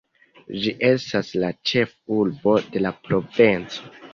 Ĝi 0.61 0.71
estas 0.87 1.29
la 1.45 1.51
ĉefurbo 1.73 2.57
de 2.73 2.85
la 2.87 2.97
provinco. 3.07 3.97